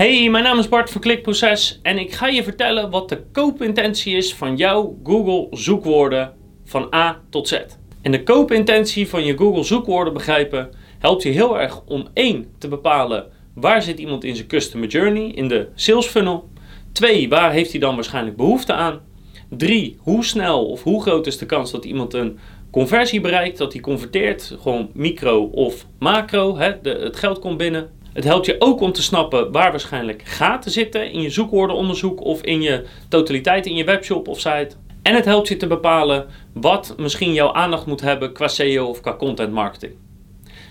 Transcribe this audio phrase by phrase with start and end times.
[0.00, 4.16] Hey, mijn naam is Bart van Klikproces en ik ga je vertellen wat de koopintentie
[4.16, 6.32] is van jouw Google zoekwoorden
[6.64, 7.60] van A tot Z.
[8.02, 12.68] En de koopintentie van je Google zoekwoorden begrijpen helpt je heel erg om één te
[12.68, 16.48] bepalen waar zit iemand in zijn customer journey, in de sales funnel.
[16.92, 19.00] Twee, waar heeft hij dan waarschijnlijk behoefte aan?
[19.48, 22.38] Drie, hoe snel of hoe groot is de kans dat iemand een
[22.70, 27.96] conversie bereikt, dat hij converteert, gewoon micro of macro, hè, het geld komt binnen.
[28.16, 32.42] Het helpt je ook om te snappen waar waarschijnlijk gaten zitten in je zoekwoordenonderzoek of
[32.42, 34.68] in je totaliteit in je webshop of site.
[35.02, 39.00] En het helpt je te bepalen wat misschien jouw aandacht moet hebben qua SEO of
[39.00, 39.92] qua content marketing.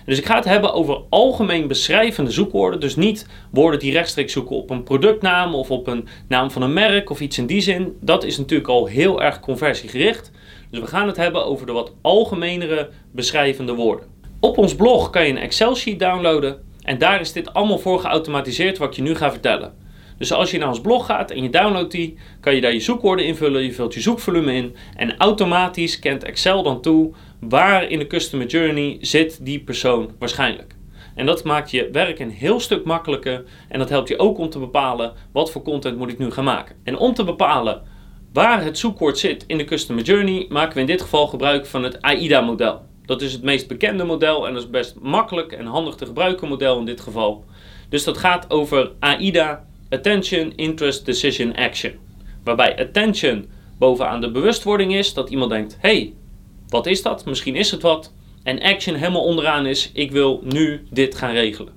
[0.06, 2.80] Dus ik ga het hebben over algemeen beschrijvende zoekwoorden.
[2.80, 6.72] Dus niet woorden die rechtstreeks zoeken op een productnaam of op een naam van een
[6.72, 7.96] merk of iets in die zin.
[8.00, 10.30] Dat is natuurlijk al heel erg conversiegericht.
[10.70, 14.06] Dus we gaan het hebben over de wat algemenere beschrijvende woorden.
[14.40, 18.78] Op ons blog kan je een Excel-sheet downloaden en daar is dit allemaal voor geautomatiseerd
[18.78, 19.74] wat je nu ga vertellen.
[20.18, 22.80] Dus als je naar ons blog gaat en je downloadt die, kan je daar je
[22.80, 27.98] zoekwoorden invullen, je vult je zoekvolume in en automatisch kent Excel dan toe waar in
[27.98, 30.74] de customer journey zit die persoon waarschijnlijk.
[31.14, 34.50] En dat maakt je werk een heel stuk makkelijker en dat helpt je ook om
[34.50, 36.76] te bepalen wat voor content moet ik nu gaan maken.
[36.84, 37.82] En om te bepalen
[38.32, 41.82] waar het zoekwoord zit in de customer journey, maken we in dit geval gebruik van
[41.82, 42.85] het AIDA-model.
[43.06, 46.48] Dat is het meest bekende model en dat is best makkelijk en handig te gebruiken
[46.48, 47.44] model in dit geval.
[47.88, 51.92] Dus dat gaat over AIDA, Attention, Interest, Decision, Action.
[52.44, 53.48] Waarbij attention
[53.78, 56.14] bovenaan de bewustwording is, dat iemand denkt, hey,
[56.68, 57.24] wat is dat?
[57.24, 58.12] Misschien is het wat.
[58.42, 61.72] En action helemaal onderaan is, ik wil nu dit gaan regelen.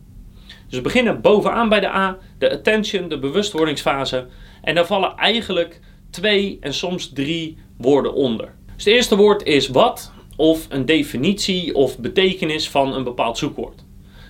[0.68, 4.28] Dus we beginnen bovenaan bij de A, de attention, de bewustwordingsfase.
[4.62, 8.54] En daar vallen eigenlijk twee en soms drie woorden onder.
[8.76, 13.84] Dus het eerste woord is wat of een definitie of betekenis van een bepaald zoekwoord.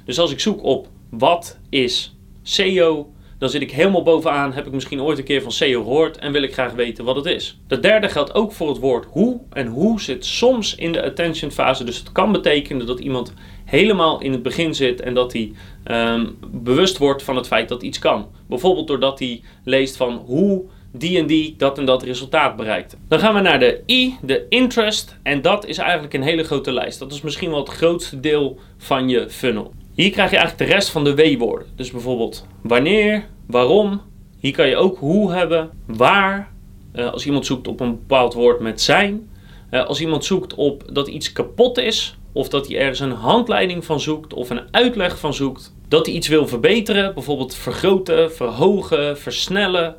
[0.05, 4.71] Dus als ik zoek op wat is SEO, dan zit ik helemaal bovenaan, heb ik
[4.71, 7.59] misschien ooit een keer van SEO gehoord en wil ik graag weten wat het is.
[7.67, 9.39] De derde geldt ook voor het woord hoe.
[9.49, 11.83] En hoe zit soms in de attention fase.
[11.83, 13.33] Dus het kan betekenen dat iemand
[13.65, 15.51] helemaal in het begin zit en dat hij
[15.83, 18.27] ehm, bewust wordt van het feit dat iets kan.
[18.47, 22.97] Bijvoorbeeld doordat hij leest van hoe die en die dat en dat resultaat bereikt.
[23.07, 25.17] Dan gaan we naar de I, de interest.
[25.23, 26.99] En dat is eigenlijk een hele grote lijst.
[26.99, 29.73] Dat is misschien wel het grootste deel van je funnel.
[29.93, 31.67] Hier krijg je eigenlijk de rest van de W-woorden.
[31.75, 34.01] Dus bijvoorbeeld wanneer, waarom.
[34.39, 36.51] Hier kan je ook hoe hebben, waar.
[36.95, 39.29] Uh, als iemand zoekt op een bepaald woord met zijn.
[39.71, 42.17] Uh, als iemand zoekt op dat iets kapot is.
[42.31, 45.75] Of dat hij ergens een handleiding van zoekt of een uitleg van zoekt.
[45.87, 49.95] Dat hij iets wil verbeteren, bijvoorbeeld vergroten, verhogen, versnellen,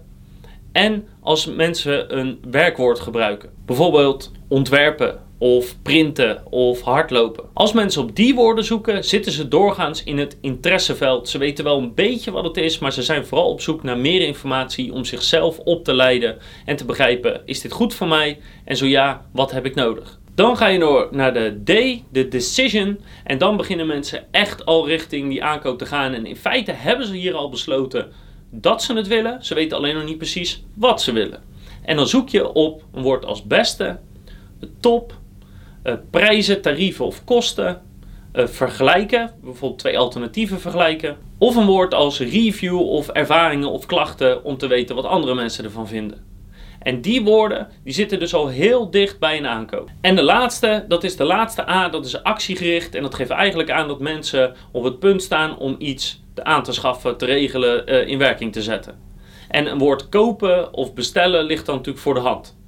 [0.73, 3.51] en als mensen een werkwoord gebruiken.
[3.67, 7.45] Bijvoorbeeld ontwerpen of printen of hardlopen.
[7.53, 11.29] Als mensen op die woorden zoeken, zitten ze doorgaans in het interesseveld.
[11.29, 13.99] Ze weten wel een beetje wat het is, maar ze zijn vooral op zoek naar
[13.99, 18.39] meer informatie om zichzelf op te leiden en te begrijpen: is dit goed voor mij?
[18.65, 20.19] En zo ja, wat heb ik nodig?
[20.35, 23.01] Dan ga je door naar de D, de decision.
[23.25, 26.13] En dan beginnen mensen echt al richting die aankoop te gaan.
[26.13, 28.13] En in feite hebben ze hier al besloten
[28.51, 29.45] dat ze het willen.
[29.45, 31.43] Ze weten alleen nog niet precies wat ze willen.
[31.83, 33.99] En dan zoek je op een woord als beste,
[34.81, 35.15] top,
[35.85, 37.83] uh, prijzen, tarieven of kosten,
[38.33, 44.45] uh, vergelijken, bijvoorbeeld twee alternatieven vergelijken, of een woord als review of ervaringen of klachten
[44.45, 46.30] om te weten wat andere mensen ervan vinden.
[46.81, 49.89] En die woorden die zitten dus al heel dicht bij een aankoop.
[50.01, 52.95] En de laatste, dat is de laatste A, dat is actiegericht.
[52.95, 56.73] En dat geeft eigenlijk aan dat mensen op het punt staan om iets aan te
[56.73, 58.99] schaffen, te regelen, uh, in werking te zetten.
[59.49, 62.59] En een woord kopen of bestellen ligt dan natuurlijk voor de hand.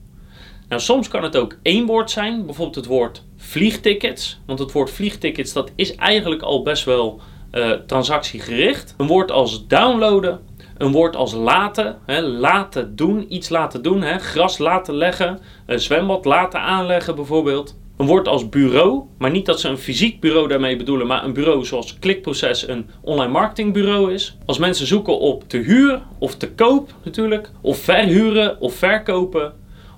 [0.68, 4.40] Nou, soms kan het ook één woord zijn, bijvoorbeeld het woord vliegtickets.
[4.46, 7.20] Want het woord vliegtickets dat is eigenlijk al best wel
[7.52, 8.94] uh, transactiegericht.
[8.96, 10.40] Een woord als downloaden,
[10.82, 15.80] een woord als laten, hè, laten doen, iets laten doen, hè, gras laten leggen, een
[15.80, 17.76] zwembad laten aanleggen bijvoorbeeld.
[17.96, 21.32] Een woord als bureau, maar niet dat ze een fysiek bureau daarmee bedoelen, maar een
[21.32, 24.36] bureau zoals Klikproces een online marketingbureau is.
[24.46, 29.52] Als mensen zoeken op te huur of te koop natuurlijk, of verhuren of verkopen,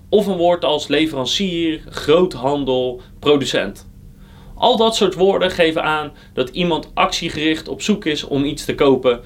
[0.09, 3.93] of een woord als leverancier, groothandel, producent.
[4.55, 8.75] Al dat soort woorden geven aan dat iemand actiegericht op zoek is om iets te
[8.75, 9.21] kopen,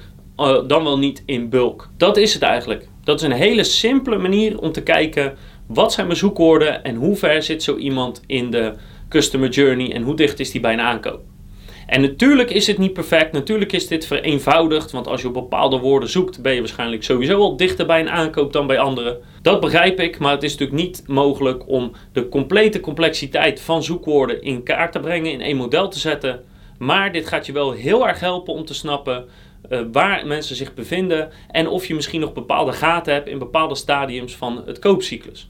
[0.67, 1.89] dan wel niet in bulk.
[1.97, 2.87] Dat is het eigenlijk.
[3.03, 5.37] Dat is een hele simpele manier om te kijken
[5.67, 8.73] wat zijn mijn zoekwoorden en hoe ver zit zo iemand in de
[9.09, 11.21] customer journey en hoe dicht is die bij een aankoop.
[11.89, 15.77] En natuurlijk is het niet perfect, natuurlijk is dit vereenvoudigd, want als je op bepaalde
[15.77, 19.17] woorden zoekt, ben je waarschijnlijk sowieso al dichter bij een aankoop dan bij anderen.
[19.41, 24.41] Dat begrijp ik, maar het is natuurlijk niet mogelijk om de complete complexiteit van zoekwoorden
[24.41, 26.43] in kaart te brengen, in één model te zetten.
[26.77, 29.25] Maar dit gaat je wel heel erg helpen om te snappen
[29.69, 33.75] uh, waar mensen zich bevinden en of je misschien nog bepaalde gaten hebt in bepaalde
[33.75, 35.49] stadiums van het koopcyclus.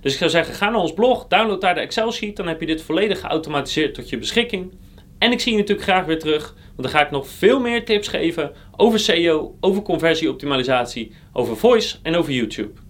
[0.00, 2.60] Dus ik zou zeggen, ga naar ons blog, download daar de Excel sheet, dan heb
[2.60, 4.72] je dit volledig geautomatiseerd tot je beschikking.
[5.18, 7.84] En ik zie je natuurlijk graag weer terug, want dan ga ik nog veel meer
[7.84, 12.80] tips geven over SEO, over conversieoptimalisatie, over voice en over YouTube.